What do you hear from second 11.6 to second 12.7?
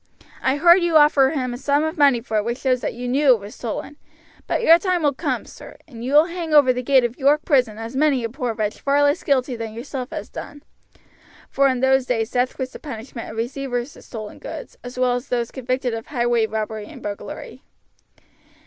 in those days death